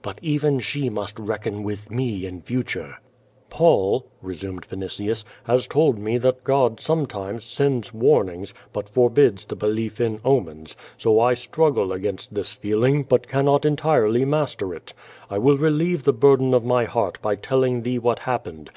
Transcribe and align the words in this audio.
But 0.00 0.18
even 0.22 0.60
she 0.60 0.88
must 0.88 1.18
reckon 1.18 1.62
with 1.62 1.90
me 1.90 2.24
in 2.24 2.40
future." 2.40 2.96
"Paul," 3.50 4.06
resumed 4.22 4.62
Vinitius, 4.64 5.24
"has 5.42 5.66
told 5.66 5.98
me 5.98 6.16
that 6.16 6.42
God 6.42 6.80
sometimes 6.80 7.44
sends 7.44 7.92
warnings, 7.92 8.54
but 8.72 8.88
forbids 8.88 9.44
the 9.44 9.56
belief 9.56 10.00
in 10.00 10.20
omens, 10.24 10.74
so 10.96 11.20
I 11.20 11.34
struggle 11.34 11.92
against 11.92 12.32
this 12.34 12.50
feeling, 12.50 13.02
but 13.02 13.28
cannot 13.28 13.66
entirely 13.66 14.24
master 14.24 14.72
it. 14.74 14.94
I 15.28 15.36
will 15.36 15.58
re 15.58 15.68
lieve 15.68 16.04
the 16.04 16.14
burden 16.14 16.54
of 16.54 16.64
my 16.64 16.86
heart 16.86 17.20
by 17.20 17.34
telling 17.36 17.82
thee 17.82 17.98
what 17.98 18.20
happened. 18.20 18.70